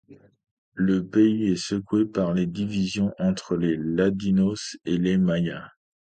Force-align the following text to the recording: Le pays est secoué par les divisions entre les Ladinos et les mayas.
Le 0.73 1.05
pays 1.07 1.51
est 1.51 1.55
secoué 1.63 2.05
par 2.05 2.33
les 2.33 2.47
divisions 2.47 3.13
entre 3.19 3.55
les 3.55 3.77
Ladinos 3.77 4.75
et 4.83 4.97
les 4.97 5.19
mayas. 5.19 5.69